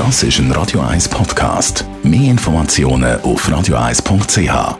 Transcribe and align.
Das 0.00 0.22
ist 0.22 0.38
ein 0.38 0.50
Radio 0.52 0.80
1 0.80 1.10
Podcast. 1.10 1.84
Mehr 2.02 2.30
Informationen 2.30 3.20
auf 3.20 3.46
radio1.ch. 3.46 4.78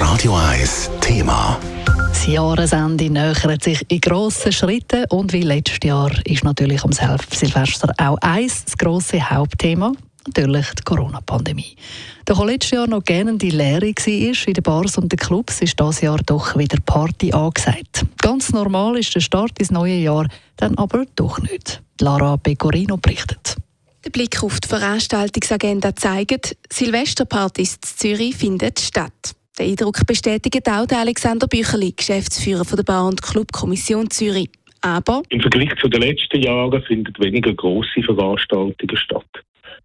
Radio 0.00 0.34
1 0.34 0.90
Thema. 1.02 1.60
Das 1.84 2.26
Jahresende 2.26 3.10
nähert 3.10 3.62
sich 3.62 3.84
in 3.90 4.00
grossen 4.00 4.50
Schritten 4.50 5.04
und 5.10 5.34
wie 5.34 5.42
letztes 5.42 5.80
Jahr 5.84 6.10
ist 6.24 6.42
natürlich 6.42 6.82
am 6.84 6.92
Silvester 6.92 7.92
auch 7.98 8.16
eins 8.22 8.64
das 8.64 8.78
grosse 8.78 9.20
Hauptthema, 9.20 9.92
natürlich 10.26 10.66
die 10.78 10.82
Corona-Pandemie. 10.82 11.76
Doch 12.24 12.44
letztes 12.44 12.72
Jahr 12.72 12.86
noch 12.86 13.04
gerne 13.04 13.36
die 13.36 13.50
Lehre 13.50 13.92
war 13.92 14.48
in 14.48 14.54
den 14.54 14.62
Bars 14.62 14.98
und 14.98 15.12
den 15.12 15.18
Clubs, 15.18 15.60
ist 15.60 15.78
das 15.78 16.00
Jahr 16.00 16.20
doch 16.24 16.56
wieder 16.56 16.78
Party 16.84 17.32
angesagt. 17.32 18.04
Ganz 18.18 18.52
normal 18.52 18.98
ist 18.98 19.14
der 19.14 19.20
Start 19.20 19.58
ins 19.58 19.70
neue 19.70 19.96
Jahr, 19.96 20.26
dann 20.56 20.76
aber 20.78 21.04
doch 21.16 21.40
nicht. 21.40 21.82
Lara 22.00 22.36
Pecorino 22.36 22.96
berichtet. 22.96 23.56
Der 24.04 24.10
Blick 24.10 24.42
auf 24.42 24.60
die 24.60 24.68
Veranstaltungsagenda 24.68 25.96
zeigt, 25.96 26.56
Silvesterpartys 26.70 27.76
in 27.76 27.82
Zürich 27.82 28.36
finden 28.36 28.72
statt. 28.78 29.34
Den 29.58 29.70
Eindruck 29.70 30.04
bestätigt 30.06 30.68
auch 30.68 30.86
der 30.86 30.98
Alexander 30.98 31.46
Bücherli, 31.46 31.92
Geschäftsführer 31.92 32.64
der 32.64 32.82
Bar- 32.82 33.06
und 33.06 33.22
Clubkommission 33.22 34.10
Zürich. 34.10 34.50
Aber 34.80 35.22
im 35.30 35.40
Vergleich 35.40 35.70
zu 35.80 35.88
den 35.88 36.02
letzten 36.02 36.42
Jahren 36.42 36.82
finden 36.82 37.14
weniger 37.18 37.54
grosse 37.54 38.02
Veranstaltungen 38.02 38.96
statt. 38.96 39.24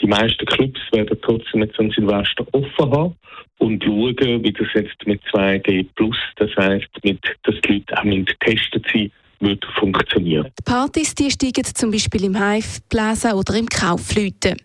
Die 0.00 0.06
meisten 0.06 0.46
Clubs 0.46 0.80
werden 0.92 1.18
trotzdem 1.22 1.62
jetzt 1.62 1.78
an 1.78 1.90
Silvester 1.90 2.46
offen 2.52 2.90
haben 2.90 3.16
und 3.58 3.84
schauen, 3.84 4.42
wie 4.42 4.52
das 4.52 4.68
jetzt 4.74 5.06
mit 5.06 5.22
2G 5.32 5.86
Plus, 5.94 6.16
das 6.36 6.50
heisst, 6.56 6.88
mit, 7.02 7.20
dass 7.42 7.54
die 7.66 7.74
Leute 7.74 7.98
auch 7.98 8.04
getestet 8.04 8.86
sind, 8.92 9.12
wird 9.40 9.64
funktionieren. 9.78 10.50
Die 10.58 10.62
Partys 10.62 11.14
die 11.14 11.30
steigen 11.30 11.64
zum 11.64 11.90
Beispiel 11.90 12.24
im 12.24 12.36
Hive, 12.36 12.80
Bläsen 12.88 13.32
oder 13.32 13.54
im 13.56 13.66
Kaufleuten. 13.66 14.56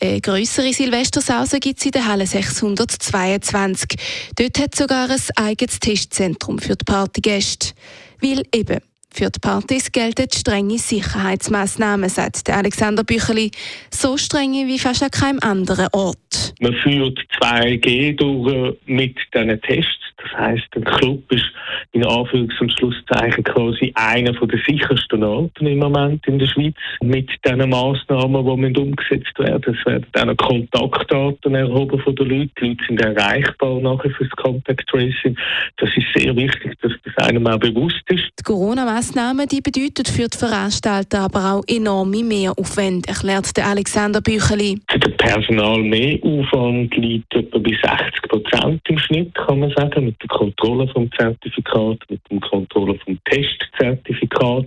Eine 0.00 0.20
grössere 0.20 0.72
Silvestersause 0.72 1.58
gibt 1.58 1.78
es 1.78 1.86
in 1.86 1.92
der 1.92 2.06
Halle 2.06 2.26
622. 2.26 3.98
Dort 4.36 4.58
hat 4.60 4.74
sogar 4.74 5.10
ein 5.10 5.20
eigenes 5.36 5.80
Testzentrum 5.80 6.58
für 6.58 6.76
die 6.76 6.84
Partygäste. 6.84 7.74
Weil 8.20 8.42
eben, 8.54 8.78
für 9.14 9.30
die 9.30 9.38
Partys 9.40 9.92
gelten 9.92 10.26
strenge 10.32 10.78
Sicherheitsmaßnahmen, 10.78 12.08
sagt 12.08 12.50
Alexander 12.50 13.04
Bücheli. 13.04 13.50
So 13.90 14.16
strenge 14.16 14.66
wie 14.66 14.78
fast 14.78 15.02
an 15.02 15.10
keinem 15.10 15.38
anderen 15.40 15.88
Ort. 15.92 16.54
Man 16.60 16.74
führt 16.82 17.18
2G 17.40 18.16
durch 18.16 18.76
mit 18.86 19.16
diesen 19.34 19.60
Tests. 19.62 20.01
Das 20.22 20.38
heisst, 20.38 20.68
ein 20.76 20.84
Club 20.84 21.20
ist 21.32 21.50
in 21.92 22.04
Anführungs- 22.04 22.60
und 22.60 22.72
Schlusszeichen 22.72 23.44
quasi 23.44 23.92
einer 23.94 24.32
der 24.32 24.60
sichersten 24.66 25.24
Orte 25.24 25.68
im 25.68 25.78
Moment 25.78 26.26
in 26.26 26.38
der 26.38 26.46
Schweiz. 26.46 26.74
Mit 27.02 27.28
diesen 27.44 27.70
Massnahmen, 27.70 28.74
die 28.74 28.80
umgesetzt 28.80 29.38
werden, 29.38 29.76
es 29.78 29.86
werden 29.86 30.06
dann 30.12 30.36
Kontaktdaten 30.36 31.54
erhoben 31.54 32.00
von 32.00 32.14
den 32.16 32.28
Leuten. 32.28 32.52
Die 32.60 32.68
Leute 32.68 32.84
sind 32.86 33.00
erreichbar 33.00 33.80
nachher 33.80 34.10
für 34.10 34.24
das 34.24 34.36
Contact 34.36 34.88
Tracing. 34.88 35.36
Das 35.78 35.90
ist 35.96 36.06
sehr 36.14 36.34
wichtig, 36.36 36.78
dass 36.80 36.92
das 37.04 37.26
einem 37.26 37.46
auch 37.46 37.58
bewusst 37.58 38.02
ist. 38.08 38.30
Die 38.38 38.44
Corona-Massnahmen 38.44 39.46
bedeuten 39.46 40.04
für 40.04 40.28
die 40.28 40.38
Veranstalter 40.38 41.20
aber 41.20 41.52
auch 41.52 41.64
enorme 41.66 42.22
Mehraufwände, 42.22 43.08
erklärt 43.08 43.56
der 43.56 43.66
Alexander 43.66 44.20
Bücheli. 44.20 44.80
Der 44.92 45.11
Personalmehraufwand 45.22 46.96
liegt 46.96 47.32
etwa 47.32 47.58
bei 47.58 47.70
60 47.70 48.22
Prozent 48.22 48.82
im 48.88 48.98
Schnitt, 48.98 49.32
kann 49.36 49.60
man 49.60 49.70
sagen, 49.70 50.06
mit 50.06 50.20
der 50.20 50.28
Kontrolle 50.28 50.88
vom 50.88 51.08
Zertifikat, 51.16 51.98
mit 52.10 52.20
der 52.28 52.40
Kontrolle 52.40 52.98
vom 53.04 53.16
Testzertifikat. 53.26 54.66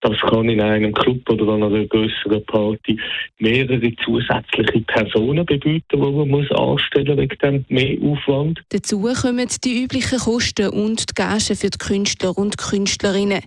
Das 0.00 0.16
kann 0.20 0.48
in 0.48 0.60
einem 0.60 0.94
Club 0.94 1.28
oder 1.28 1.52
an 1.52 1.64
einer 1.64 1.84
größeren 1.84 2.44
Party 2.46 2.96
mehrere 3.38 3.92
zusätzliche 4.04 4.80
Personen 4.82 5.44
bedeuten, 5.44 5.82
die 5.92 5.96
man 5.96 6.28
muss 6.28 6.50
anstellen 6.52 7.18
wegen 7.18 7.38
dem 7.42 7.64
Mehraufwand. 7.68 8.62
Dazu 8.68 9.00
kommen 9.00 9.48
die 9.64 9.82
üblichen 9.82 10.18
Kosten 10.20 10.68
und 10.68 11.10
die 11.10 11.14
Gagen 11.14 11.56
für 11.56 11.70
die 11.70 11.78
Künstler 11.78 12.38
und 12.38 12.56
Künstlerinnen. 12.56 13.42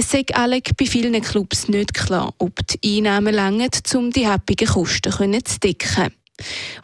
Es 0.00 0.12
sei 0.12 0.24
alle 0.32 0.60
bei 0.78 0.86
vielen 0.86 1.20
Clubs 1.20 1.66
nicht 1.66 1.92
klar, 1.92 2.32
ob 2.38 2.64
die 2.68 2.98
Einnahmen 2.98 3.34
langen, 3.34 3.68
um 3.96 4.12
die 4.12 4.28
happigen 4.28 4.68
Kosten 4.68 5.10
zu 5.44 5.58
decken. 5.58 6.12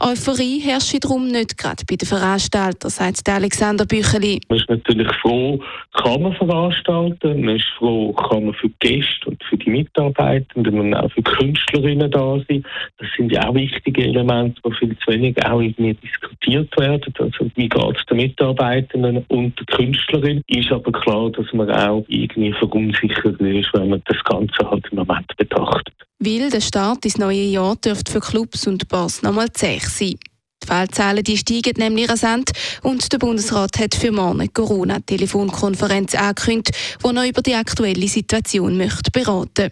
Euphorie 0.00 0.60
herrscht 0.60 1.02
darum 1.04 1.28
nicht 1.28 1.56
gerade 1.56 1.84
bei 1.88 1.96
den 1.96 2.08
Veranstaltern, 2.08 2.90
sagt 2.90 3.28
Alexander 3.28 3.86
Bücheli. 3.86 4.40
Man 4.48 4.58
ist 4.58 4.68
natürlich 4.68 5.08
froh, 5.22 5.60
kann 5.92 6.22
man 6.22 6.34
veranstalten. 6.34 7.44
Man 7.44 7.56
ist 7.56 7.66
froh, 7.78 8.12
kann 8.12 8.46
man 8.46 8.54
für 8.54 8.68
die 8.68 8.74
Gäste 8.80 9.30
und 9.30 9.42
für 9.44 9.56
die 9.56 9.70
Mitarbeitenden 9.70 10.78
und 10.78 10.94
auch 10.94 11.10
für 11.12 11.22
die 11.22 11.30
Künstlerinnen 11.30 12.10
da 12.10 12.38
sein. 12.48 12.64
Das 12.98 13.08
sind 13.16 13.32
ja 13.32 13.48
auch 13.48 13.54
wichtige 13.54 14.02
Elemente, 14.02 14.60
die 14.66 14.74
viel 14.74 14.96
zu 14.98 15.12
wenig 15.12 15.36
auch 15.46 15.60
irgendwie 15.60 15.94
diskutiert 15.94 16.76
werden. 16.76 17.14
Also 17.18 17.50
wie 17.54 17.68
geht 17.68 17.96
es 17.96 18.06
den 18.06 18.16
Mitarbeitenden 18.16 19.24
und 19.28 19.58
der 19.58 19.76
Künstlerin? 19.76 20.42
Ist 20.48 20.72
aber 20.72 20.92
klar, 20.92 21.30
dass 21.30 21.52
man 21.52 21.70
auch 21.70 22.04
irgendwie 22.08 22.52
verunsichert 22.52 23.40
ist, 23.40 23.72
wenn 23.72 23.90
man 23.90 24.02
das 24.06 24.22
Ganze 24.24 24.70
halt 24.70 24.84
im 24.90 24.98
Moment 24.98 25.36
betrachtet. 25.36 25.94
Weil 26.24 26.48
der 26.48 26.60
Start 26.62 27.04
ins 27.04 27.18
neue 27.18 27.42
Jahr 27.42 27.76
dürfte 27.76 28.10
für 28.10 28.20
Clubs 28.20 28.66
und 28.66 28.88
Bars 28.88 29.22
nochmal 29.22 29.52
zäh 29.52 29.78
sein. 29.78 30.14
Die 30.62 30.66
Fallzahlen 30.66 31.22
die 31.22 31.36
steigen 31.36 31.74
nämlich 31.76 32.08
rasant 32.08 32.50
und 32.82 33.12
der 33.12 33.18
Bundesrat 33.18 33.78
hat 33.78 33.94
für 33.94 34.10
morgen 34.10 34.40
eine 34.40 34.48
Corona-Telefonkonferenz 34.48 36.14
angekündigt, 36.14 36.74
wo 37.02 37.10
er 37.10 37.28
über 37.28 37.42
die 37.42 37.54
aktuelle 37.54 38.08
Situation 38.08 38.78
möchte 38.78 39.10
beraten 39.10 39.70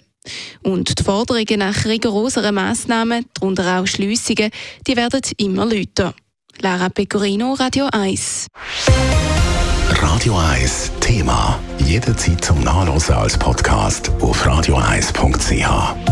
und 0.63 0.99
die 0.99 1.03
Forderungen 1.03 1.59
nach 1.61 1.87
rigoroseren 1.87 2.55
Massnahmen, 2.55 3.25
darunter 3.35 3.81
auch 3.81 3.87
Schliessungen, 3.87 4.51
die 4.87 4.97
werden 4.97 5.23
immer 5.39 5.65
lauter. 5.65 6.15
Lara 6.61 6.91
Pecorino, 6.91 7.55
Radio 7.55 7.89
1. 7.91 8.49
Radio 9.89 10.37
1 10.37 10.91
Thema. 11.01 11.59
Jederzeit 11.79 12.45
zum 12.45 12.61
Nachlesen 12.61 13.15
als 13.15 13.39
Podcast 13.39 14.11
auf 14.21 14.47
radio1.ch. 14.47 16.12